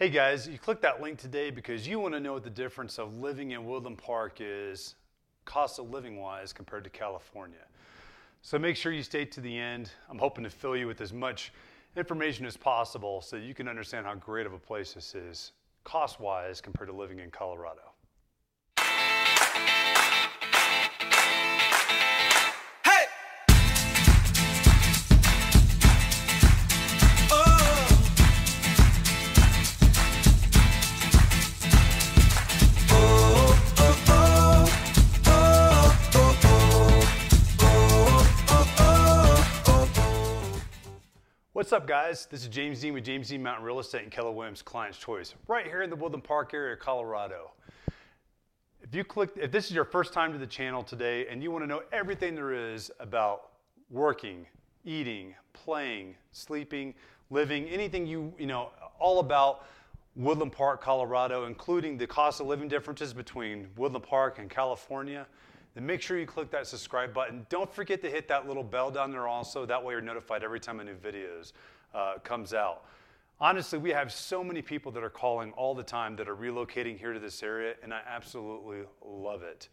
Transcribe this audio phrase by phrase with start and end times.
[0.00, 2.98] Hey guys, you clicked that link today because you want to know what the difference
[2.98, 4.94] of living in Woodland Park is,
[5.44, 7.66] cost of living wise, compared to California.
[8.40, 9.90] So make sure you stay to the end.
[10.08, 11.52] I'm hoping to fill you with as much
[11.96, 15.52] information as possible so you can understand how great of a place this is,
[15.84, 17.92] cost wise, compared to living in Colorado.
[41.60, 42.24] What's up, guys?
[42.24, 45.34] This is James Dean with James Dean Mountain Real Estate and Keller Williams Client's Choice,
[45.46, 47.50] right here in the Woodland Park area, of Colorado.
[48.80, 51.50] If you click, if this is your first time to the channel today and you
[51.50, 53.50] want to know everything there is about
[53.90, 54.46] working,
[54.86, 56.94] eating, playing, sleeping,
[57.28, 59.66] living, anything you you know, all about
[60.16, 65.26] Woodland Park, Colorado, including the cost of living differences between Woodland Park and California
[65.74, 67.46] then make sure you click that subscribe button.
[67.48, 69.64] Don't forget to hit that little bell down there also.
[69.64, 71.42] That way you're notified every time a new video
[71.94, 72.84] uh, comes out.
[73.40, 76.98] Honestly, we have so many people that are calling all the time that are relocating
[76.98, 79.68] here to this area, and I absolutely love it.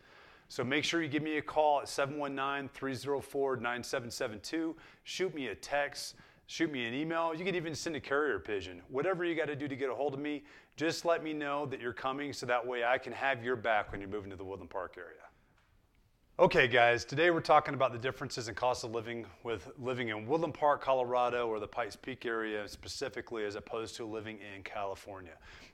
[0.47, 4.75] So make sure you give me a call at 719 304 9772.
[5.03, 7.35] Shoot me a text, shoot me an email.
[7.35, 8.81] You can even send a carrier pigeon.
[8.87, 10.45] Whatever you got to do to get a hold of me,
[10.77, 13.91] just let me know that you're coming so that way I can have your back
[13.91, 15.26] when you're moving to the Woodland Park area.
[16.39, 20.27] Okay, guys, today we're talking about the differences in cost of living with living in
[20.27, 25.31] Woodland Park, Colorado, or the Pikes Peak area specifically, as opposed to living in California.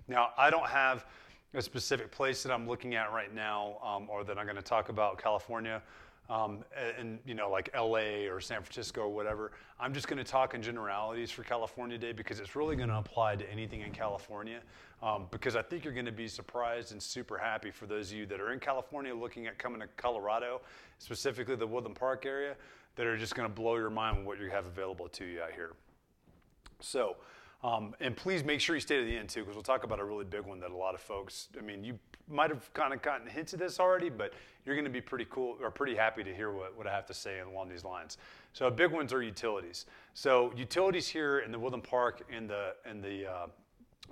[0.08, 1.05] Now, I don't have
[1.53, 4.61] a specific place that I'm looking at right now, um, or that I'm going to
[4.61, 5.81] talk about California
[6.29, 6.63] um,
[6.97, 9.52] and you know like LA or San Francisco or whatever.
[9.79, 12.97] I'm just going to talk in generalities for California Day because it's really going to
[12.97, 14.59] apply to anything in California.
[15.02, 18.17] Um, because I think you're going to be surprised and super happy for those of
[18.17, 20.61] you that are in California looking at coming to Colorado,
[20.98, 22.55] specifically the Woodland Park area,
[22.95, 25.42] that are just going to blow your mind with what you have available to you
[25.42, 25.73] out here.
[26.80, 27.17] So.
[27.63, 29.99] Um, and please make sure you stay to the end too, because we'll talk about
[29.99, 31.97] a really big one that a lot of folks, I mean, you
[32.29, 34.33] might have kind of gotten hints of this already, but
[34.65, 37.05] you're going to be pretty cool or pretty happy to hear what, what I have
[37.05, 38.17] to say along these lines.
[38.51, 39.85] So big ones are utilities.
[40.13, 43.47] So utilities here in the Woodland Park and the, in the, uh,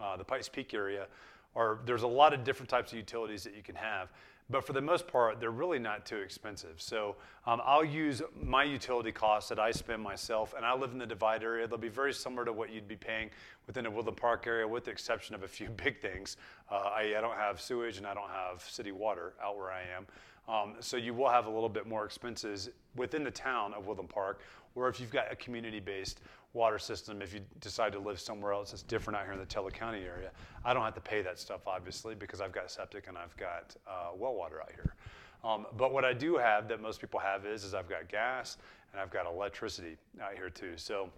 [0.02, 1.08] uh, the Pikes Peak area
[1.54, 4.10] are, there's a lot of different types of utilities that you can have.
[4.52, 6.82] But for the most part, they're really not too expensive.
[6.82, 7.16] So
[7.48, 11.06] um, I'll use my utility costs that I spend myself, and I live in the
[11.06, 11.66] Divide area.
[11.68, 13.30] They'll be very similar to what you'd be paying
[13.66, 16.36] within the Woodland Park area, with the exception of a few big things.
[16.70, 19.84] Uh, I, I, don't have sewage and I don't have city water out where I
[19.96, 20.06] am.
[20.50, 24.10] Um, so you will have a little bit more expenses within the town of Woodland
[24.10, 24.42] Park,
[24.76, 26.22] or if you've got a community-based
[26.54, 29.46] water system, if you decide to live somewhere else that's different out here in the
[29.46, 30.32] Teller County area,
[30.66, 33.76] I don't have to pay that stuff obviously because I've got septic and I've got
[33.88, 34.96] uh, well water out here.
[35.44, 38.58] Um, but what I do have that most people have is, is I've got gas
[38.92, 40.74] and I've got electricity out here too.
[40.76, 41.10] So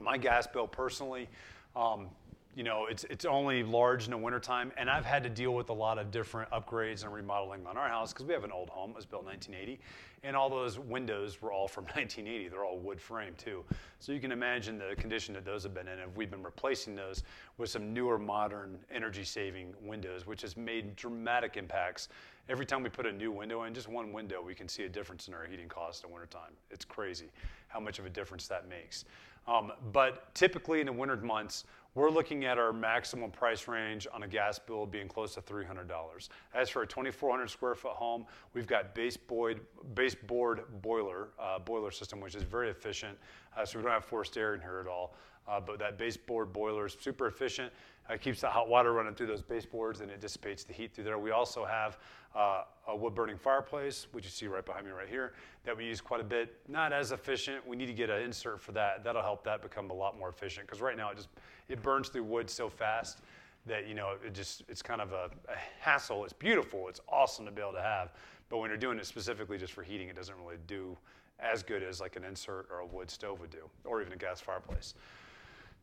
[0.00, 1.28] my gas bill personally,
[1.74, 2.08] um,
[2.56, 5.68] you know, it's, it's only large in the wintertime, and I've had to deal with
[5.68, 8.70] a lot of different upgrades and remodeling on our house because we have an old
[8.70, 8.92] home.
[8.92, 9.78] It was built in 1980,
[10.22, 12.48] and all those windows were all from 1980.
[12.48, 13.62] They're all wood frame too.
[14.00, 15.98] So you can imagine the condition that those have been in.
[15.98, 17.24] And we've been replacing those
[17.58, 22.08] with some newer, modern, energy-saving windows, which has made dramatic impacts.
[22.48, 24.88] Every time we put a new window in, just one window, we can see a
[24.88, 26.52] difference in our heating cost in wintertime.
[26.70, 27.26] It's crazy
[27.68, 29.04] how much of a difference that makes.
[29.46, 31.64] Um, but typically in the winter months,
[31.96, 36.28] we're looking at our maximum price range on a gas bill being close to $300.
[36.54, 39.60] As for a 2,400 square foot home, we've got baseboard,
[39.94, 43.16] baseboard boiler, uh, boiler system, which is very efficient.
[43.56, 45.14] Uh, so we don't have forced air in here at all.
[45.48, 47.72] Uh, but that baseboard boiler is super efficient.
[48.10, 51.04] It keeps the hot water running through those baseboards and it dissipates the heat through
[51.04, 51.18] there.
[51.18, 51.98] We also have
[52.36, 55.32] uh, a wood burning fireplace, which you see right behind me right here,
[55.64, 56.54] that we use quite a bit.
[56.68, 57.66] Not as efficient.
[57.66, 59.02] We need to get an insert for that.
[59.02, 61.28] That'll help that become a lot more efficient because right now it just
[61.68, 63.20] it burns through wood so fast
[63.64, 66.24] that you know it just it's kind of a, a hassle.
[66.24, 66.88] It's beautiful.
[66.88, 68.12] It's awesome to be able to have,
[68.48, 70.96] but when you're doing it specifically just for heating, it doesn't really do
[71.40, 74.16] as good as like an insert or a wood stove would do, or even a
[74.16, 74.94] gas fireplace.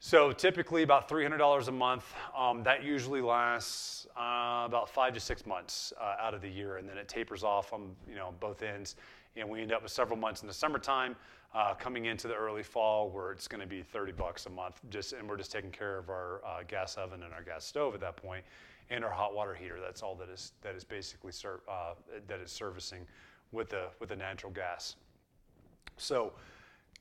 [0.05, 2.13] So typically about $300 a month.
[2.37, 6.75] Um, that usually lasts uh, about five to six months uh, out of the year,
[6.75, 8.97] and then it tapers off on you know both ends,
[9.37, 11.15] and we end up with several months in the summertime,
[11.55, 14.81] uh, coming into the early fall where it's going to be 30 bucks a month,
[14.89, 17.93] just and we're just taking care of our uh, gas oven and our gas stove
[17.93, 18.43] at that point,
[18.89, 19.77] and our hot water heater.
[19.81, 21.93] That's all that is that is basically ser- uh,
[22.27, 23.07] that is servicing
[23.53, 24.97] with the with the natural gas.
[25.95, 26.33] So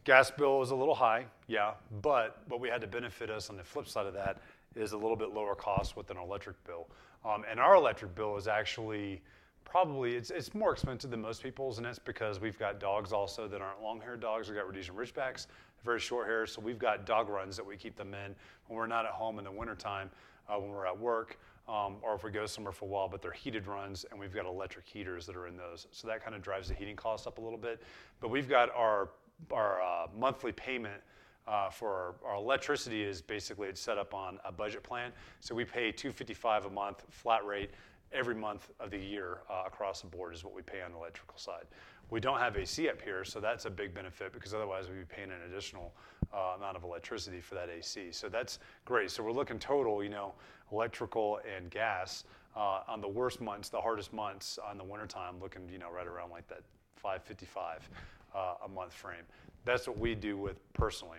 [0.04, 3.56] Gas bill is a little high, yeah, but what we had to benefit us on
[3.56, 4.38] the flip side of that
[4.74, 6.88] is a little bit lower cost with an electric bill.
[7.24, 9.22] Um, and our electric bill is actually
[9.64, 13.46] probably it's, it's more expensive than most people's, and that's because we've got dogs also
[13.46, 14.48] that aren't long-haired dogs.
[14.48, 15.46] We've got Rhodesian Ridgebacks,
[15.84, 18.34] very short hair, so we've got dog runs that we keep them in
[18.66, 20.10] when we're not at home in the wintertime,
[20.48, 21.38] uh, when we're at work,
[21.68, 24.34] um, or if we go somewhere for a while, but they're heated runs, and we've
[24.34, 25.86] got electric heaters that are in those.
[25.92, 27.80] So that kind of drives the heating cost up a little bit.
[28.20, 29.10] But we've got our,
[29.50, 31.02] our uh, monthly payment
[31.46, 35.10] uh, for our, electricity is basically it's set up on a budget plan.
[35.40, 37.70] So we pay 255 a month flat rate
[38.12, 40.98] every month of the year uh, across the board is what we pay on the
[40.98, 41.64] electrical side.
[42.10, 45.14] We don't have AC up here, so that's a big benefit because otherwise we'd be
[45.14, 45.94] paying an additional
[46.32, 48.12] uh, amount of electricity for that AC.
[48.12, 49.10] So that's great.
[49.10, 50.34] So we're looking total, you know,
[50.70, 52.24] electrical and gas
[52.54, 56.06] uh, on the worst months, the hardest months on the wintertime, looking, you know, right
[56.06, 56.60] around like that
[56.96, 57.88] 555
[58.34, 59.24] uh, a month frame.
[59.64, 61.18] That's what we do with personally.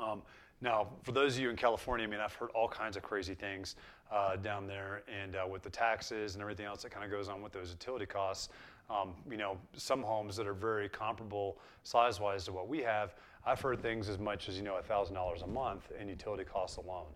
[0.00, 0.22] Um,
[0.60, 3.34] now, for those of you in California, I mean, I've heard all kinds of crazy
[3.34, 3.76] things
[4.10, 7.28] uh, down there, and uh, with the taxes and everything else that kind of goes
[7.28, 8.48] on with those utility costs.
[8.90, 13.14] Um, you know, some homes that are very comparable size-wise to what we have,
[13.44, 17.06] I've heard things as much as you know $1,000 a month in utility costs alone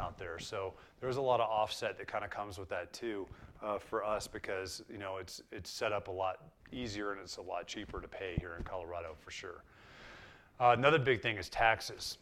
[0.00, 0.38] out there.
[0.38, 3.26] So there's a lot of offset that kind of comes with that too
[3.62, 6.38] uh, for us because you know it's it's set up a lot
[6.72, 9.64] easier and it's a lot cheaper to pay here in Colorado for sure.
[10.58, 12.18] Uh, another big thing is taxes.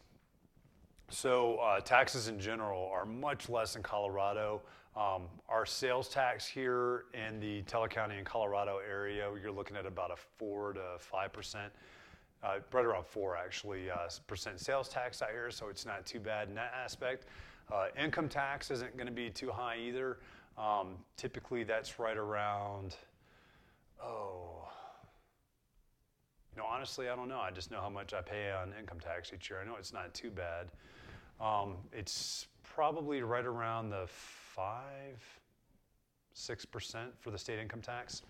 [1.09, 4.61] So uh, taxes in general are much less in Colorado.
[4.95, 9.85] Um, our sales tax here in the Teller County and Colorado area, you're looking at
[9.85, 11.71] about a four to five percent,
[12.43, 15.51] uh, right around four actually uh, percent sales tax out here.
[15.51, 17.25] So it's not too bad in that aspect.
[17.71, 20.17] Uh, income tax isn't going to be too high either.
[20.57, 22.95] Um, typically, that's right around
[24.03, 24.67] oh.
[26.51, 27.39] You know, honestly, I don't know.
[27.39, 29.59] I just know how much I pay on income tax each year.
[29.61, 30.67] I know it's not too bad.
[31.39, 35.21] Um, it's probably right around the five,
[36.33, 38.23] six percent for the state income tax.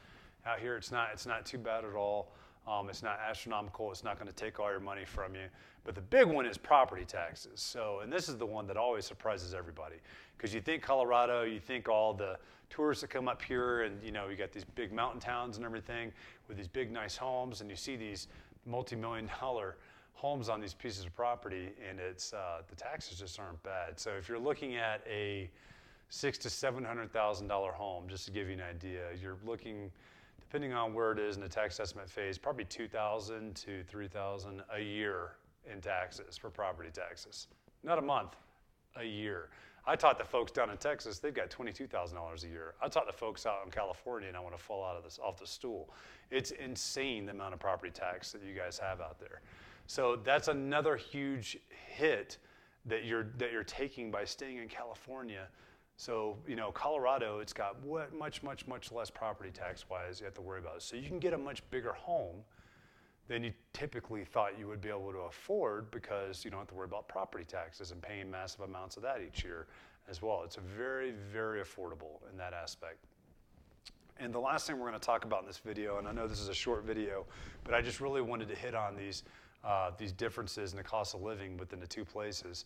[0.46, 2.34] Out here, it's not it's not too bad at all.
[2.68, 3.90] Um, it's not astronomical.
[3.92, 5.46] It's not going to take all your money from you.
[5.84, 7.62] But the big one is property taxes.
[7.62, 9.96] So, and this is the one that always surprises everybody
[10.38, 12.38] because you think Colorado, you think all the
[12.70, 15.66] tourists that come up here, and you know you got these big mountain towns and
[15.66, 16.12] everything
[16.48, 18.28] with these big nice homes, and you see these
[18.66, 19.78] multi-million dollar
[20.14, 24.00] homes on these pieces of property, and it's uh, the taxes just aren't bad.
[24.00, 25.50] So if you're looking at a
[26.10, 29.92] six to seven hundred thousand dollar home, just to give you an idea, you're looking,
[30.40, 34.08] depending on where it is in the tax estimate phase, probably two thousand to three
[34.08, 35.32] thousand a year
[35.72, 37.48] in taxes for property taxes.
[37.84, 38.36] Not a month,
[38.98, 39.50] a year.
[39.90, 42.76] I taught the folks down in Texas, they've got $22,000 a year.
[42.80, 45.18] I taught the folks out in California, and I want to fall out of this
[45.18, 45.90] off the stool.
[46.30, 49.42] It's insane the amount of property tax that you guys have out there.
[49.88, 51.58] So that's another huge
[51.88, 52.38] hit
[52.86, 55.48] that you're that you're taking by staying in California.
[55.98, 57.84] So you know, Colorado, it's got
[58.16, 60.84] much, much, much less property tax wise you have to worry about.
[60.84, 62.44] So you can get a much bigger home
[63.30, 66.74] than you typically thought you would be able to afford because you don't have to
[66.74, 69.68] worry about property taxes and paying massive amounts of that each year
[70.10, 70.42] as well.
[70.44, 73.06] It's very, very affordable in that aspect.
[74.20, 76.28] And the last thing we're going to talk about in this video, and I know
[76.28, 77.26] this is a short video,
[77.64, 79.24] but I just really wanted to hit on these
[79.64, 82.64] uh, these differences in the cost of living within the two places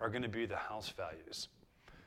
[0.00, 1.48] are going to be the house values.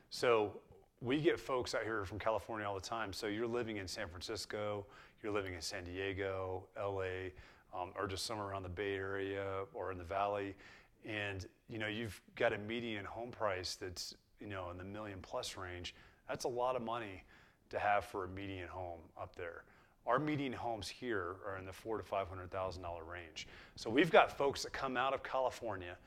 [0.10, 0.54] So
[1.02, 3.12] we get folks out here from California all the time.
[3.12, 4.86] So you're living in San Francisco,
[5.22, 7.32] you're living in San Diego, LA,
[7.74, 10.56] um, or just somewhere around the Bay Area or in the Valley,
[11.06, 15.20] and you know you've got a median home price that's you know in the million
[15.22, 15.96] plus range.
[16.28, 17.24] That's a lot of money
[17.70, 19.64] to have for a median home up there.
[20.08, 23.48] Our median homes here are in the four to five hundred thousand dollar range.
[23.76, 25.98] So we've got folks that come out of California.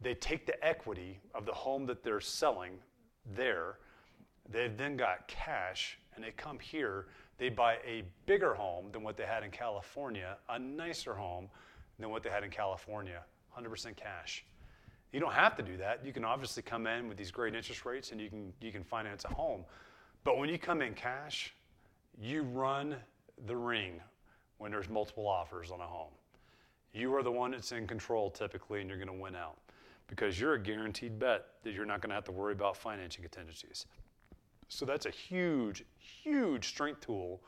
[0.00, 2.72] They take the equity of the home that they're selling
[3.34, 3.78] there.
[4.48, 7.06] They've then got cash, and they come here.
[7.38, 7.54] They hmm.
[7.54, 11.48] buy a bigger home than what they had in California, a nicer home
[11.98, 13.22] than what they had in California,
[13.58, 14.44] 100% cash.
[15.12, 16.04] You don't have to do that.
[16.04, 18.84] You can obviously come in with these great interest rates and you can, you can
[18.84, 19.64] finance a home.
[20.24, 21.54] But when you come in cash,
[22.20, 22.96] you run
[23.46, 24.00] the ring
[24.58, 26.12] when there's multiple offers on a home.
[26.92, 29.58] You are the one that's in control typically, and you're going to win out
[30.08, 33.22] because you're a guaranteed bet that you're not going to have to worry about financing
[33.22, 33.86] contingencies.
[34.68, 37.40] So that's a huge, huge strength tool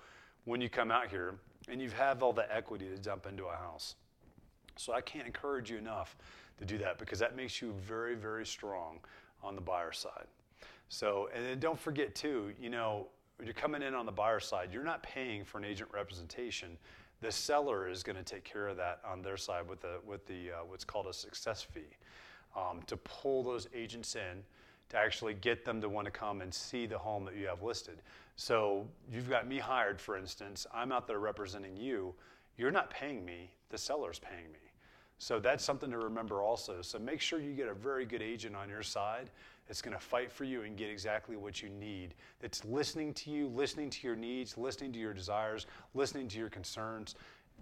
[0.44, 1.34] when you come out here
[1.68, 3.96] and you have all the equity to dump into a house.
[4.76, 6.16] So I can't encourage you enough
[6.58, 9.00] to do that because that makes you very, very strong
[9.42, 10.26] on the buyer side.
[10.88, 14.40] So, and then don't forget too, you know, when you're coming in on the buyer
[14.40, 16.78] side, you're not paying for an agent representation
[17.20, 20.24] The seller is going to take care of that on their side with the with
[20.26, 21.96] the uh, what's called a success fee
[22.56, 24.42] um, to pull those agents in
[24.90, 27.62] to actually get them to want to come and see the home that you have
[27.62, 28.00] listed.
[28.36, 30.66] So you've got me hired, for instance.
[30.72, 32.14] I'm out there representing you.
[32.56, 33.50] You're not paying me.
[33.70, 34.58] The seller's paying me.
[35.18, 36.80] So that's something to remember also.
[36.80, 39.30] So make sure you get a very good agent on your side
[39.66, 42.14] that's going to fight for you and get exactly what you need.
[42.40, 46.48] That's listening to you, listening to your needs, listening to your desires, listening to your
[46.48, 47.16] concerns.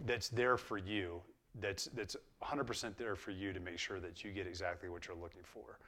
[0.05, 1.21] That's there for you.
[1.61, 5.17] That's that's 100% there for you to make sure that you get exactly what you're
[5.17, 5.79] looking for.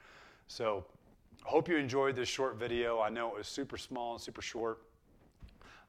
[0.47, 0.83] So
[1.45, 2.99] I hope you enjoyed this short video.
[2.99, 4.81] I know it was super small and super short.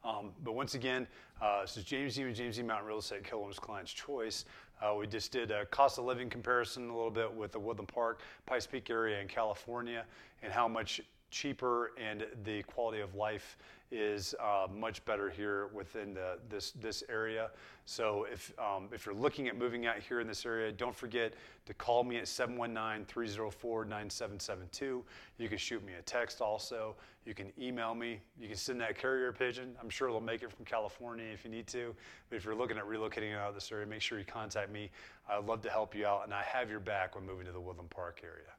[0.05, 1.07] Um, but once again,
[1.43, 4.45] uh, this is James Dean James Dean Mountain Real Estate, Keller Williams Client's Choice.
[4.81, 7.89] Uh, we just did a cost of living comparison a little bit with the Woodland
[7.89, 10.05] Park, Pikes Peak area in California,
[10.43, 13.59] and how much cheaper and the quality of life
[13.91, 16.17] is uh, much better here within
[16.49, 17.51] this, this area.
[17.87, 21.35] So if, um, if you're looking at moving out here in this area, don't forget
[21.67, 25.03] to call me at 719-304-9772.
[25.39, 26.95] You can shoot me a text also.
[27.27, 28.21] You can email me.
[28.41, 29.75] You can send that carrier pigeon.
[29.83, 31.95] I'm sure it'll make it from California if you need to.
[32.29, 34.91] But if you're looking at relocating out of this area, make sure you contact me.
[35.29, 37.61] I'd love to help you out, and I have your back when moving to the
[37.61, 38.53] Woodland Park area.